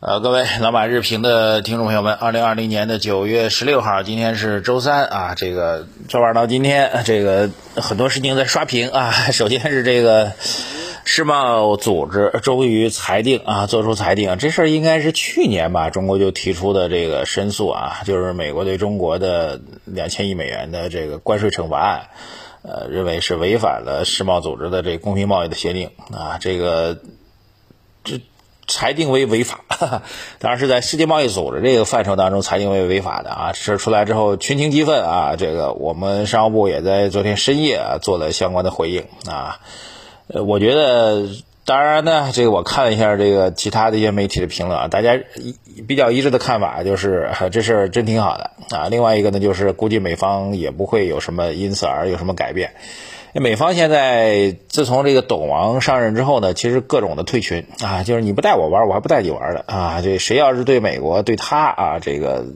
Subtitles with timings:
[0.00, 5.34] 呃，各位老马日评的听众朋友们，二零二零年的九月十六号，今天是周三啊。
[5.34, 9.10] 这个昨晚到今天，这个很多事情在刷屏啊。
[9.34, 10.34] 首先是这个
[11.04, 22.06] 世贸组织终于裁定啊，做出裁定，这事儿应该是去年吧，中国就提出的这个申诉啊，就是美国对中国的两千亿美元的这个关税惩罚案，
[22.62, 26.98] 呃，认为是违反了世贸组织的这公平贸易的协定啊，这个
[28.04, 28.20] 这。
[28.68, 29.60] 裁定为违法，
[30.38, 33.52] 当然是在世界贸易组织这个范畴当中裁定为违法的啊。
[33.54, 35.36] 这出来之后，群情激愤啊。
[35.36, 39.58] 这个我们商务部也在昨天深夜啊做了相关的回应啊。
[40.28, 41.26] 呃，我觉得，
[41.64, 48.88] 当然呢，这个我看了一下这个其他的一些媒体的评论啊，大家一比较一致的看法就是这事儿真挺好的啊。
[48.90, 52.72] 另外一个呢，就是估计美方也不会有什么因此而有什么改变。
[53.34, 60.00] 美方现在自从这个董王上任之后呢，其实各种的退群啊，就是你不带我玩，我还不带你玩的啊。
[60.02, 62.46] 这谁要是对美国对他啊这个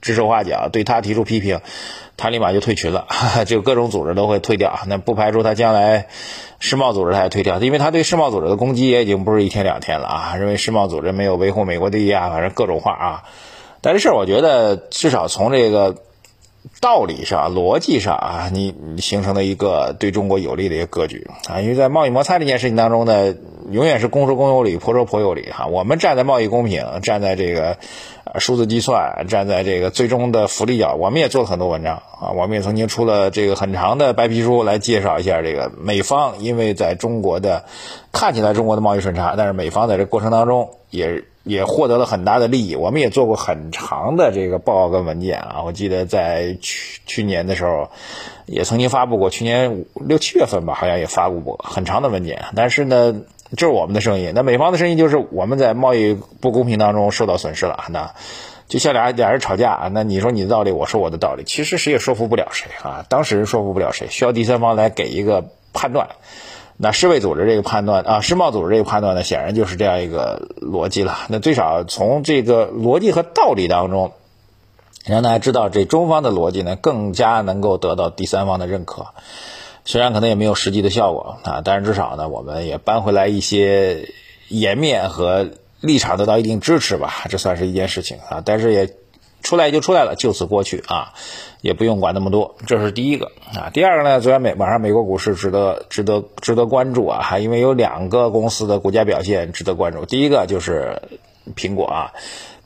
[0.00, 1.60] 指手画脚，对他提出批评，
[2.16, 3.06] 他立马就退群了，
[3.46, 4.80] 就各种组织都会退掉。
[4.86, 6.06] 那不排除他将来
[6.58, 13.22] 世贸组织他也退掉，因为他对世贸组织的攻击也已经不是一天两天了啊，认为世贸组织没有维护美国利益啊，反正各种话啊。
[13.82, 15.96] 但这事儿我觉得至少从这个。
[16.84, 23.34] 道理上、逻辑上啊，你形成了一个对中国有利的一个格局啊，因为在贸易摩擦这件事情当中呢，
[23.70, 25.64] 永远是公说公有理，婆说婆有理哈。
[25.64, 27.78] 我们站在贸易公平，站在这个
[28.38, 37.64] 数字计算，站在这个最终的福利角，我们也做了很多文章啊，我们也曾经出了这个很长的白皮书来介绍一下这个美方，因为在中国的
[38.12, 41.24] 看起来中国的贸易顺差，但是美方在这过程当中也。
[41.44, 42.74] 也获得了很大的利益。
[42.74, 47.90] 我们也做过很长的这个报告跟文件啊，我记得在去去年的时候，
[48.46, 49.30] 也曾经发布过。
[49.30, 52.44] 去年六七月份吧，好像也发布过很长的文件。
[52.56, 53.14] 但是呢，
[53.56, 54.32] 这是我们的声音。
[54.34, 57.84] 那美方的声音就是我们在贸易不公平当中受到损失了。
[57.90, 58.14] 那
[58.66, 63.04] 就像俩俩人吵架，那你说你的道理，我说我的道理，其实谁也说服不了谁啊。
[63.08, 66.08] 当事人说服不了谁，需要第三方来给一个判断。
[66.76, 71.16] 那世卫组织这个判断啊，世贸组织这个判断呢，显然就是这样一个逻辑了。
[71.28, 74.12] 那最少从这个逻辑和道理当中，
[75.06, 79.06] 让大家知道这中方的逻辑呢，更加能够得到第三方的认可。
[79.84, 84.08] 虽然可能也没有实际的效果啊，但是至少呢，我们也搬回来一些
[84.48, 88.42] 颜面和立场得到一定支持吧，这算是一件事情啊。
[88.44, 88.90] 但是也。
[89.44, 91.12] 出来就出来了，就此过去啊，
[91.60, 92.56] 也不用管那么多。
[92.66, 93.70] 这是第一个啊。
[93.72, 100.06] 第二个呢，昨天美晚上美国股市值得值得值得关注啊，因为有两个公司的股价表现值得关注。
[100.06, 101.02] 第一个就是
[101.54, 102.12] 苹果啊，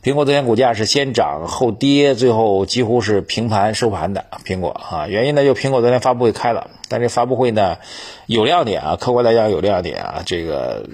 [0.04, 4.24] 苹果昨天股价是先涨后跌，最后几乎是平盘收盘的。
[4.46, 7.78] 苹果啊，原因呢就苹果昨天发布会开了，但这发布会呢
[8.26, 10.22] 有亮点啊，客观来讲有亮点啊。
[10.24, 10.88] 这个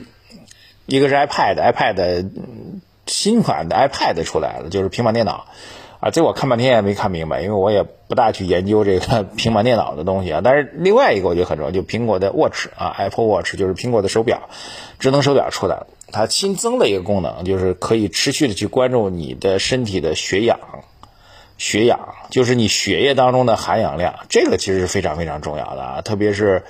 [0.86, 2.30] 一个是 iPad，iPad。
[3.06, 5.46] 新款的 iPad 出来了，就是平板电脑
[6.00, 10.40] 啊，这我看半天也没看明白，因为我也不大去研究这个 平板电脑的东西啊。
[10.42, 14.48] 但是另外一个我觉得很重要，就苹果的 Watch 啊，Apple Watch 就是苹果的手表，
[14.98, 20.58] 智能手表出来了，它新增的一个功能，就是可以持续的去关注你的身体的血氧，
[21.56, 26.64] 血氧就是你血液当中的含氧量，这个其实是非常非常重要的啊，特别是。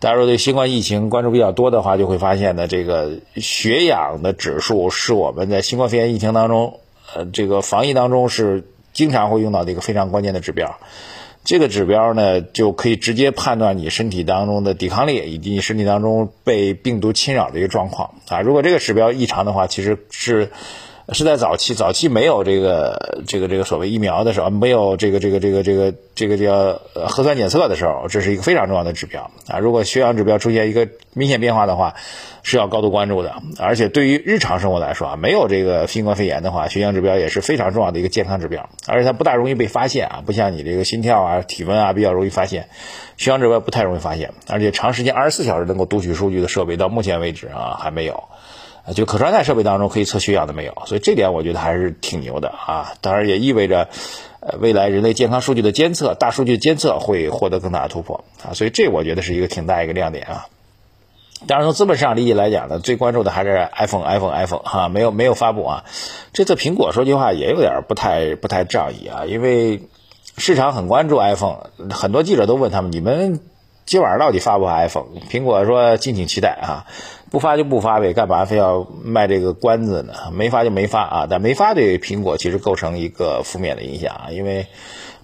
[0.00, 6.80] 大家如果对新冠疫情关注比较多的话，就会发现呢，这个血氧的指数是我们在新冠肺炎疫情当中，
[7.14, 10.78] 呃，这个防疫当中是经常会用到的一个非常关键的指标。
[11.44, 18.40] 这个指标呢，就可以直接判断你身体当中的抵抗力以及你身体当中被病毒侵扰的一个状况啊。
[18.40, 20.50] 如果这个指标异常的话，其实是。
[21.12, 29.58] 是在早期，早期没有这个这个这个所谓疫苗的时候，没有这个这个这个这个这个叫核酸检测的时候，这是一个非常重要的指标啊。
[29.58, 31.94] 如果血氧指标出现一个明显变化的话，
[32.42, 33.34] 是要高度关注的。
[33.58, 42.68] 而且对于日常生活来说啊，没有这个新冠肺炎的话，血氧指标也是非常重要的一个健康指标，而且它不大容易被发现啊，不像你这个心跳啊、体温啊比较容易发现，
[43.16, 48.24] 血氧指标不太容易发现，而且长时间二十四小时能够读取数据的设备，到目前为止啊还没有。
[48.94, 52.94] 就可穿戴设备当中可以测血氧的没有，所以这点我觉得还是挺牛的啊！
[53.00, 53.88] 当然也意味着，
[54.40, 58.54] 呃，未来人类健康数据的监测、大数据监测会获得更大的突破啊！
[58.54, 60.46] 所以这我觉得是一个挺大一个亮点啊！
[61.46, 65.84] 当然从资本市场利益来讲呢，最关注的还是 iPhone、iPhone、iPhone 哈，没有没有发布啊！
[66.32, 69.82] 这次苹果说句话也有点不太不太仗义啊，因为
[70.36, 71.58] 市场很关注 iPhone，
[71.90, 73.40] 很多记者都问他们，你们
[73.86, 75.06] 今晚上到底发不发 iPhone？
[75.30, 76.86] 苹果说敬请期待啊！
[77.30, 80.12] 不发就不发呗，干嘛非要卖这个关子呢？
[80.32, 84.66] 没发就没发啊，但没发对苹果其实构成一个负面的影响啊，因为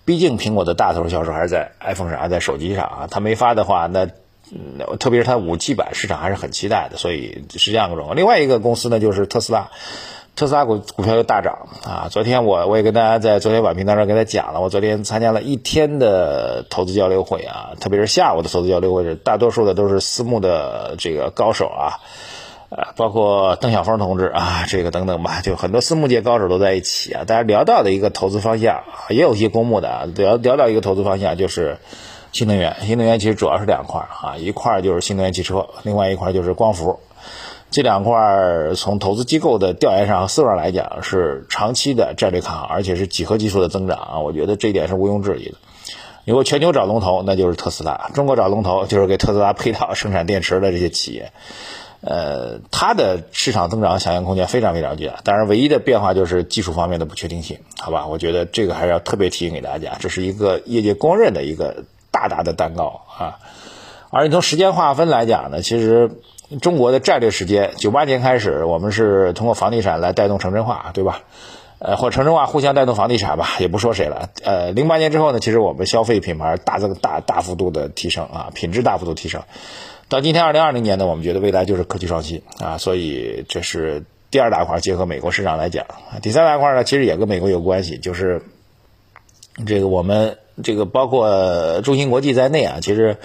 [0.05, 3.09] 毕竟苹果的大头销售还是在 iPhone 上，还在手机上啊。
[3.11, 4.07] 它没发的话，那
[5.01, 8.15] 特别是它五 G 版市场还是很期待的，所以是这样一种。
[8.15, 9.71] 另外一个公司呢，就是特斯拉。
[10.37, 12.09] 特斯拉股股票又大涨啊！
[12.11, 21.97] 昨天我我也跟大家在昨天晚评当中跟他讲了，我昨天参加了一天的投资交流会啊，特别是下午的投资交流会，大多数的都是私募的这个高手啊，
[22.69, 27.25] 呃，包括邓小峰同志啊，这个等等吧，就很多私募界高手都在一起啊。
[27.25, 31.79] 大家聊到的一个投资方向，也有一些公募的啊，聊聊到一个投资方向就是
[32.33, 32.77] 新能源。
[32.83, 37.01] 新能源其实主要是两块啊，一块就是新能源汽车，另外一块就是光伏。
[37.71, 45.57] 这两块儿从投资机构的调研上和思路上来讲是长期的战略看好，而且是几何级数的增长啊，我觉得这一点是毋庸置疑的。
[46.25, 51.33] 如果全球找龙头，那就是特斯拉；中国找龙头，就是给特斯拉配套生产电池的这些企业。
[52.01, 58.07] 呃，它的市场增长想象空间非常非常巨大，当然唯一的变化就是技术方面的不确定性，好吧？
[58.07, 63.39] 我觉得这个还是要特别提醒给大家，这是一个业界公认的一个大大的蛋糕啊。
[64.11, 66.11] 而你从时间划分来讲呢，其实。
[66.61, 71.23] 中国的战略时间，九八年开始，我们是通过房地产来带动城镇化，对吧？
[71.79, 74.31] 呃，或城镇化互相带动房地产吧，也不说谁了。
[74.45, 79.43] 呃，零八年之后呢，其实我们消费品牌大增大大幅度的提升啊，品质大幅度提升。
[80.09, 85.85] 到今天二零二零年呢，我们觉得未来就是科技创新啊，所以这是第二大块，结合美国市场来讲。
[86.23, 88.41] 第三大块呢，其实也跟美国有关系，就是
[89.67, 93.19] 这个我们这个包括中芯国际在内啊，其实。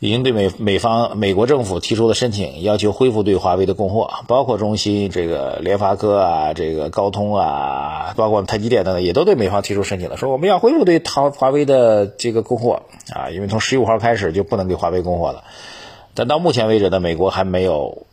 [0.00, 15.42] 已经对美美方美国政府提出了申请，要求恢复对华为的供货，包括中兴、这个联发科啊、这个高通啊，包括台积电等等，也都对美方提出申请了，说我们要恢复对华华为的这个供货啊，因为从十五号开始就不能给华为供货了。
[16.14, 18.06] 但到目前为止呢，美国还没有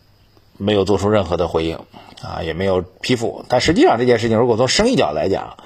[0.58, 1.78] 没有做出任何的回应
[2.24, 3.46] 啊，也没有批复。
[3.48, 5.58] 但实际上这件事情，如果从生意角来讲，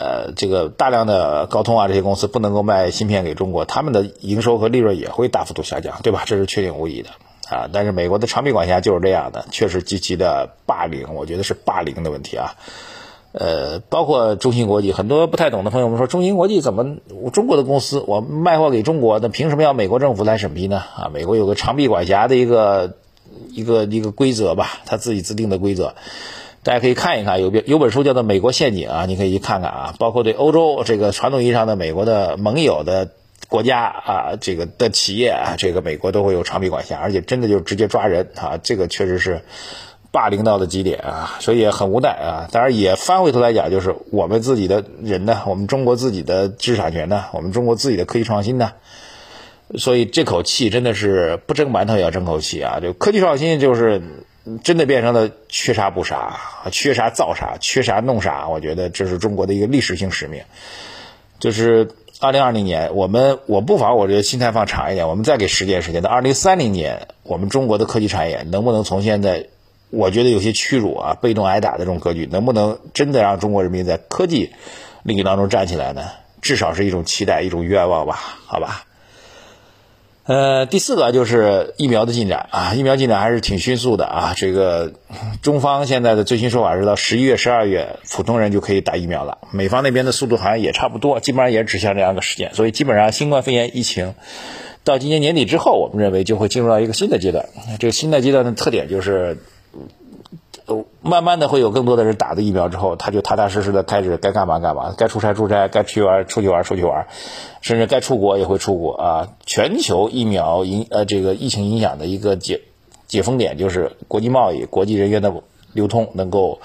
[0.00, 6.22] 呃，这个大量的高通啊这些公司不能够卖芯片给中国，他们的营收和利润也会大幅度下降，对吧？
[6.24, 7.10] 这是确定无疑的
[7.50, 7.68] 啊。
[7.72, 12.54] 但是美国的长臂管辖就是这样的，确实极其的霸凌，我觉得是霸凌的问题啊。
[13.32, 16.98] 呃，包括中芯国际，很多不太懂的朋友们说，中芯国际怎么
[17.32, 20.78] 中国的公司我卖货给中国，那凭什么要美国政府来审批呢？
[20.78, 22.94] 啊，美国有个长臂管辖的一个
[23.50, 25.94] 一个一个规则吧，他自己制定的规则。
[26.64, 29.94] 大家可以看一看，有有本书叫做《美国陷阱》啊，你可以去看看啊。
[29.98, 33.10] 包括对欧洲这个传统意义上的美国的盟友的
[33.48, 39.40] 国家啊，这个的企业啊，这个美国都会有长臂管辖，而且真的就直接抓人啊，这个确实是
[40.10, 42.48] 霸凌到的极点啊，所以很无奈啊。
[42.52, 48.72] 当然也翻回头来讲，就是我们自己的人呢，我们中国自己的知识产权呢，我们中国自己的科技创新呢，
[49.76, 52.80] 所以这口气真的是不争馒头也要争口气啊。
[52.80, 54.02] 就科技创新就是。
[54.62, 56.38] 真的变成了缺啥补啥，
[56.70, 58.48] 缺啥造啥，缺啥弄啥。
[58.48, 60.42] 我觉得这是中国的一个历史性使命。
[61.38, 61.90] 就是
[62.20, 69.46] 二零二零年，我们我不妨我觉得心态放长一点，我们再给十年时间，到二零三零年，我们中国的科技产业能不能从现在
[69.90, 74.52] 我觉得有些屈辱啊、被动挨打的这种格局，能不能真的让中国人民在科技
[75.02, 76.10] 领域当中站起来呢？
[76.40, 78.16] 至少是一种期待，一种愿望吧，
[78.46, 78.84] 好吧。
[80.28, 84.34] 呃，第四个就是疫苗的进展啊，疫苗进展还是挺迅速的啊。
[84.36, 84.92] 这个
[85.40, 89.38] 中方现在的最新说法是到十一月、十二月，普通人就可以打疫苗了。
[89.52, 92.52] 美方那边的速度好像也差不多，基本上也指向这样的时间。
[92.52, 94.14] 所以基本上新冠肺炎疫情
[94.84, 97.46] 到今年年底之后，我们认为就会进入到一个新的阶段。
[97.80, 99.38] 这个新的阶段的特点就是。
[101.02, 107.06] 慢慢的会有更多的人打了疫苗之后，他就踏踏实实的开始该干嘛干嘛，该出差出差，该去玩出去玩出去玩，
[107.60, 109.28] 甚至该出国也会出国啊。
[109.46, 112.62] 全球疫苗影呃这个疫情影响的一个解
[113.06, 115.32] 解封点就是国际贸易、国际人员的
[115.72, 116.60] 流通能够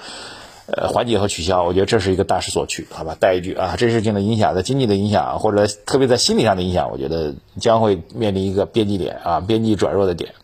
[0.66, 3.16] 呃缓解和取消，我觉得这是一个大势所趋，好吧？
[3.18, 10.34] 带一句啊，这事情的影响在经济的影响或者特别在心理上的影响，我觉得将会面临一个边际点啊，边际转弱的点。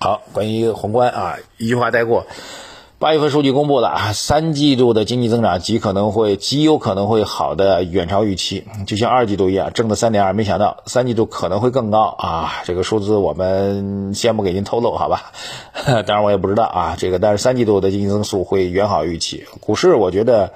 [0.00, 2.26] 好，关于宏观啊，一句话带过。
[3.04, 12.62] 八月份数据公布了啊，三季度的经济增长极可能会极有可能会好的远超预期，就像二季度一样，挣的三点二，没想到三季度可能会更高啊！
[12.64, 15.32] 这个数字我们先不给您透露，好吧？
[15.84, 19.44] 当然我也不知道啊，这个但是三季度的经济增速会远好预期。
[19.60, 20.54] 股市我觉得，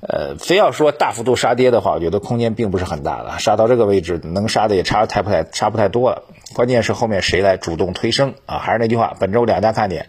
[0.00, 6.22] 呃，非要说大幅度杀跌的话，我觉得空间并不是很大了，杀到这个位置能杀的也差太不太差不太多了，
[6.54, 8.58] 关键是后面谁来主动推升啊？
[8.58, 10.06] 还是那句话，本周两大看点。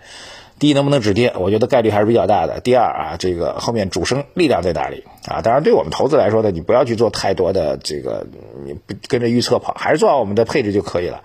[0.57, 1.33] 第一，能不能止跌？
[1.37, 2.61] 我觉得概率还是比较大的。
[2.61, 5.41] 第二啊，这个后面主升力量在哪里啊？
[5.41, 8.25] 当然，对我们投资来说呢，你不要去做太多的这个，
[8.65, 11.23] 你不跟着预测跑，还是做好我们的配置就可以了。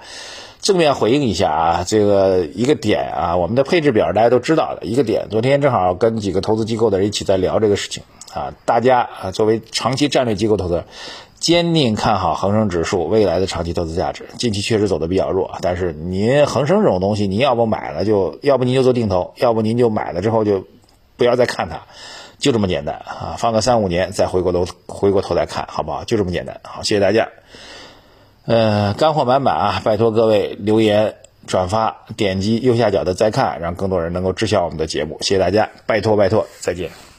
[0.61, 5.29] 正面回应一下啊，这个一个点啊，我们的配置表大家都知道的一个点。
[5.31, 8.03] 昨天正好跟几个投资机构的人一起在聊这个事情
[8.35, 10.85] 啊，大家啊，作为长期战略机构投资者。
[11.41, 14.27] 坚定看好恒生指数未来的长期投资价值。
[14.39, 20.67] 近期确实走的比较弱，但是您恒生这种东西，您要不买了就，要不您就做定投，要不您就买了之后就
[21.17, 21.81] 不要再看它，
[22.39, 23.37] 就这么简单啊！
[23.39, 26.05] 放个三五年再回过头回过头来看，好不好？
[26.05, 26.61] 就这么简单。
[26.63, 27.29] 好，谢谢大家。
[28.45, 29.83] 呃，干货满满啊！
[29.85, 31.15] 拜托各位留言、
[31.47, 35.19] 转发、点击右下角的再看，让更多人能够知晓我们的节目。
[35.21, 37.10] 谢谢大家，拜托拜托，再见。